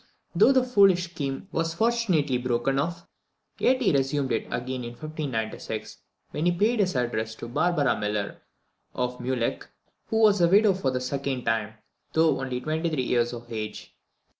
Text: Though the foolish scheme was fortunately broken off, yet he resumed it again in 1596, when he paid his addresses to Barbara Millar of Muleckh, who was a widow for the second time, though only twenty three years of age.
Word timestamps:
Though 0.33 0.51
the 0.51 0.63
foolish 0.63 1.11
scheme 1.11 1.47
was 1.51 1.75
fortunately 1.75 2.39
broken 2.39 2.79
off, 2.79 3.05
yet 3.59 3.83
he 3.83 3.91
resumed 3.93 4.31
it 4.31 4.47
again 4.49 4.83
in 4.83 4.93
1596, 4.93 5.99
when 6.31 6.47
he 6.47 6.51
paid 6.51 6.79
his 6.79 6.95
addresses 6.95 7.35
to 7.35 7.47
Barbara 7.47 7.95
Millar 7.95 8.41
of 8.95 9.19
Muleckh, 9.19 9.67
who 10.07 10.23
was 10.23 10.41
a 10.41 10.47
widow 10.49 10.73
for 10.73 10.89
the 10.89 10.99
second 10.99 11.43
time, 11.45 11.75
though 12.13 12.39
only 12.41 12.59
twenty 12.59 12.89
three 12.89 13.03
years 13.03 13.31
of 13.31 13.53
age. 13.53 13.95